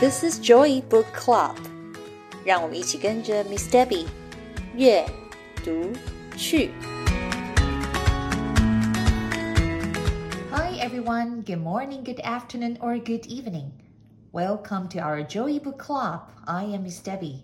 [0.00, 1.54] This is Joy Book Club，
[2.44, 4.06] 让我们一起跟着 Miss Debbie
[4.74, 5.06] 阅
[5.62, 5.92] 读
[6.34, 6.70] 去。
[10.50, 13.72] Hi everyone, good morning, good afternoon, or good evening.
[14.32, 16.20] Welcome to our Joy Book Club.
[16.46, 17.40] I am Miss Debbie.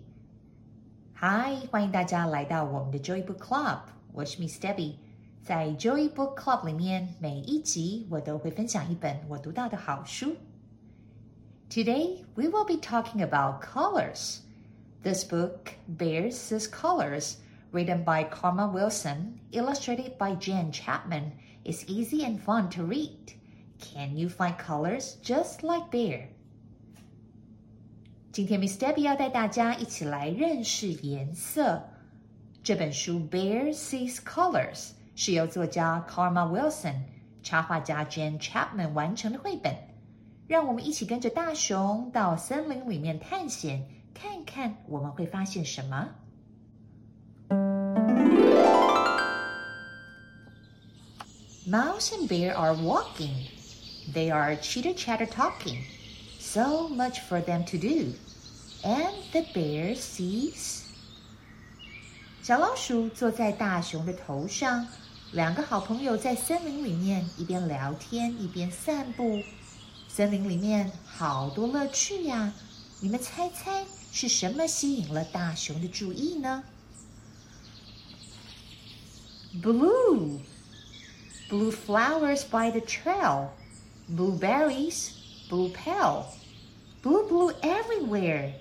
[1.19, 3.79] Hi，欢迎大家来到我们的 Joy Book Club。
[4.11, 4.95] 我是 Miss Debbie。
[5.43, 10.35] 在 Joy Book Club 里面，每一集我都会分享一本我读到的好书。
[11.70, 14.40] Today, we will be talking about colors.
[15.02, 17.36] This book Bear Sees Colors,
[17.72, 21.32] written by Karma Wilson, illustrated by Jane Chapman,
[21.66, 23.34] is easy and fun to read.
[23.78, 26.28] Can you find colors just like bear?
[28.32, 31.86] 今天 Debbie 要带大家一起来认识颜色。
[32.62, 34.76] 这本书《Bear Sees Colors》
[35.14, 37.02] 是由作家 Karma Wilson、
[37.42, 39.87] 插画家 Jane Chapman 完成的绘本。
[40.48, 46.08] 让我们一起跟着大熊到森林里面探险，看看我们会发现什么。
[51.68, 53.44] Mouse and bear are walking.
[54.14, 55.82] They are chitter chatter talking.
[56.40, 58.14] So much for them to do.
[58.82, 60.84] And the bear sees.
[62.42, 64.86] 小老鼠坐在大熊的头上，
[65.32, 69.42] 两个好朋友在森林里面一边聊天一边散步。
[70.18, 72.52] 森林里面好多乐趣呀！
[72.98, 76.64] 你们猜猜是什么吸引了大熊的注意呢
[79.62, 80.40] ？Blue,
[81.48, 83.50] blue flowers by the trail,
[84.10, 85.10] blueberries,
[85.48, 86.24] blue pale,
[87.00, 88.54] blue blue everywhere.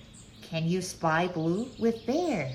[0.52, 2.52] Can you spy blue with bear?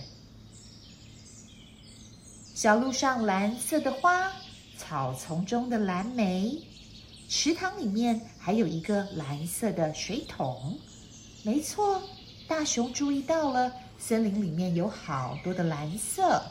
[2.54, 4.30] 小路上蓝色的花，
[4.78, 6.62] 草丛中的蓝莓。
[7.28, 10.76] 池塘里面还有一个蓝色的水桶，
[11.44, 12.02] 没错，
[12.48, 16.42] 大熊注意到了，森林里面有好多的蓝色。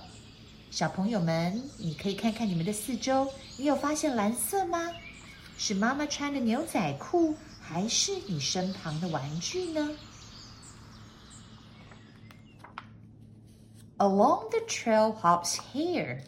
[0.70, 4.90] 小朋友们，你可以看看你们的四周，你有发现蓝色吗？
[5.58, 9.90] 是妈妈穿的牛仔裤，还是你身旁的玩具呢
[13.98, 16.22] ？Along the trail hops hare.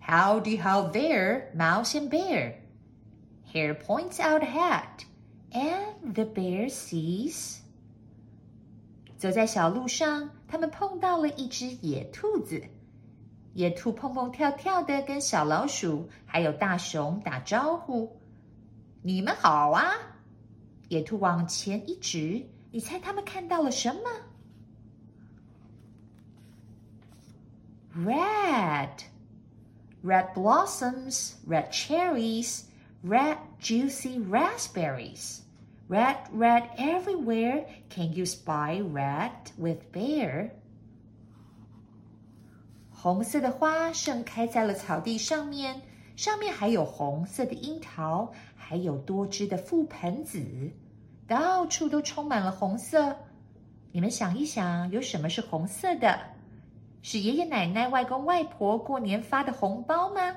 [0.00, 2.61] Howdy, how there, mouse and bear.
[3.53, 5.05] Hare points out a hat,
[5.51, 7.59] and the bear sees.
[9.17, 12.63] 走在小路上，他们碰到了一只野兔子。
[13.53, 18.11] 野兔蹦蹦跳跳的跟小老鼠还有大熊打招呼：“
[19.01, 19.91] 你们好啊！”
[20.89, 24.01] 野兔往前一指，你猜他们看到了什么？
[27.95, 28.89] Red,
[30.03, 32.65] red blossoms, red cherries.
[33.02, 35.40] Red juicy raspberries.
[35.88, 37.66] Red, red everywhere.
[37.90, 40.50] Can you spy red with bear?
[42.90, 45.82] 红色的花盛开在了草地上面，
[46.16, 50.40] 上面还有红色的樱桃，还有多汁的覆盆子，
[51.26, 53.16] 到处都充满了红色。
[53.90, 56.18] 你们想一想，有什么是红色的？
[57.02, 60.36] 是爷爷奶奶、外公外婆过年发的红包吗？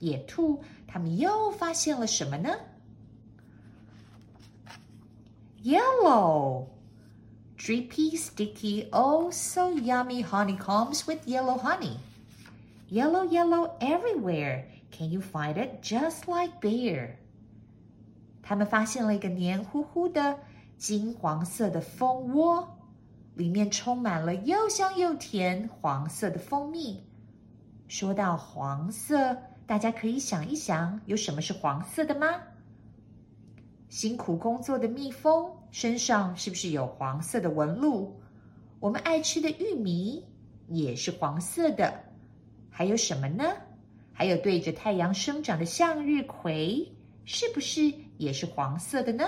[0.00, 2.50] 野兔他们又发现了什么呢
[5.62, 6.66] ？Yellow,
[7.56, 11.98] drippy, sticky, oh so yummy honeycombs with yellow honey.
[12.88, 14.64] Yellow, yellow everywhere.
[14.90, 17.16] Can you find it just like bear?
[18.42, 20.38] 他们发现了一个黏糊糊的
[20.78, 22.66] 金黄色的蜂窝，
[23.34, 27.04] 里面充满了又香又甜黄色的蜂蜜。
[27.86, 29.36] 说到黄色。
[29.69, 32.27] 大家可以想一想，有什么是黄色的吗？
[33.89, 38.19] 辛苦工作的蜜蜂身上是不是有黄色的纹路？
[38.79, 40.25] 我们爱吃的玉米
[40.67, 42.03] 也是黄色的。
[42.69, 43.43] 还有什么呢？
[44.11, 46.93] 还有对着太阳生长的向日葵，
[47.23, 49.25] 是不是也是黄色的呢？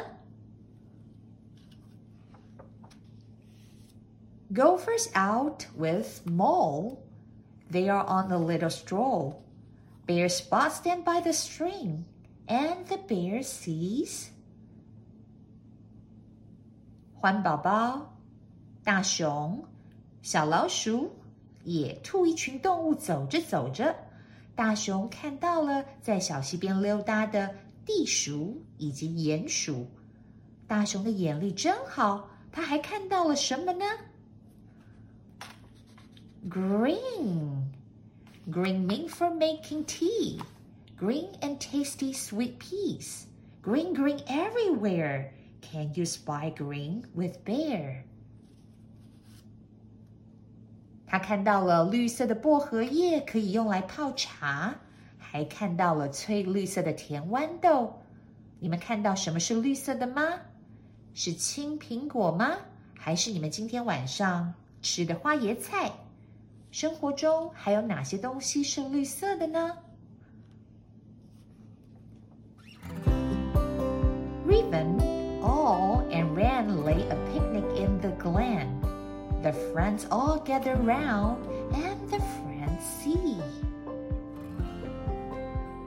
[4.54, 6.98] Gophers out with mole.
[7.72, 9.36] They are on a little stroll.
[10.07, 12.05] Bear spots them by the stream,
[12.47, 14.29] and the bear sees.
[17.15, 18.15] 欢宝宝、
[18.83, 19.65] 大熊、
[20.23, 21.11] 小老鼠、
[21.65, 23.95] 野兔一群动物走着走着，
[24.57, 27.55] 大熊看到了在小溪边溜达的
[27.87, 29.87] 地鼠以及鼹鼠。
[30.67, 33.85] 大熊的眼力真好，他还看到了什么呢
[36.51, 37.62] ？Green,
[38.50, 40.40] green mean for making tea.
[40.98, 43.28] Green and tasty sweet peas.
[43.62, 45.32] Green, green everywhere.
[45.62, 48.04] Can you spy green with bear?
[51.06, 54.76] 他看到了绿色的薄荷叶可以用来泡茶，
[55.18, 58.02] 还看到了翠绿色的甜豌豆。
[58.60, 60.22] 你们看到什么是绿色的吗？
[61.14, 62.58] 是青苹果吗？
[62.98, 65.92] 还是你们今天晚上吃的花椰菜？
[66.73, 69.77] 生活中还有哪些东西是绿色的呢
[74.49, 74.99] ？Raven
[75.43, 78.69] all and ran lay a picnic in the glen.
[79.43, 81.37] The friends all gather round,
[81.75, 83.37] and the friends see.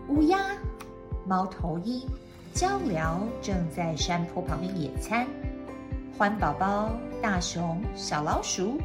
[0.07, 0.37] 乌鸦、
[1.25, 2.07] 猫头鹰、
[2.53, 5.25] 鹪鹩正在山坡旁边野餐。
[6.15, 6.91] 欢宝宝、
[7.23, 8.79] 大熊、小老鼠、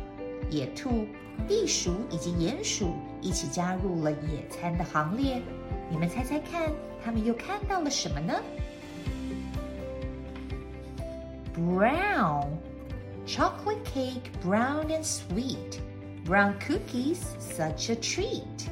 [0.49, 1.07] 野兔、
[1.47, 5.43] 地鼠以及鼹鼠一起加入了野餐的行列。
[5.91, 6.73] 你们猜猜看，
[7.05, 8.35] 他们又看到了什么呢
[11.57, 12.47] ？brown.
[13.27, 15.79] Chocolate cake, brown and sweet.
[16.25, 18.69] Brown cookies, such a treat.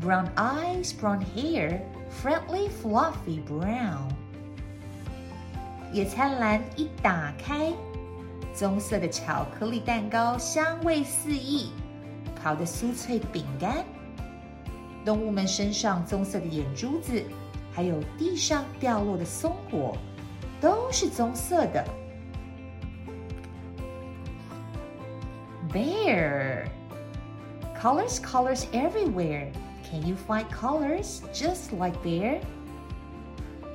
[0.00, 1.80] Brown eyes, brown hair,
[2.10, 4.08] friendly, fluffy brown.
[5.92, 7.72] 野餐篮一打开，
[8.52, 11.70] 棕色的巧克力蛋糕香味四溢，
[12.43, 13.83] 烤的酥脆的饼干，
[15.05, 17.23] 动物们身上棕色的眼珠子，
[17.73, 19.97] 还有地上掉落的松果，
[20.61, 21.85] 都是棕色的。
[25.71, 26.65] bear.
[27.79, 29.51] Colors, colors everywhere.
[29.89, 32.39] Can you find colors just like bear?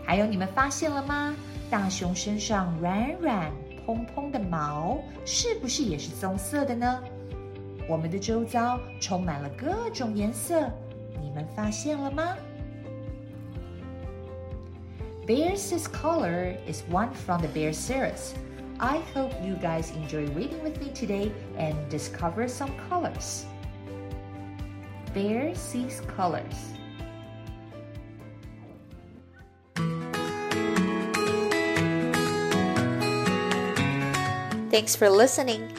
[0.05, 1.35] 还有，你们发现了吗？
[1.71, 3.51] 大熊身上软软
[3.87, 7.03] 蓬蓬的毛，是不是也是棕色的呢？
[7.90, 10.72] 我们的周遭充满了各种颜色，
[11.20, 12.38] 你们发现了吗
[15.26, 18.36] ？Bear Sees Color is one from the Bear series.
[18.78, 23.46] I hope you guys enjoy reading with me today and discover some colors.
[25.16, 26.76] Bear sees colors.
[34.70, 35.79] Thanks for listening.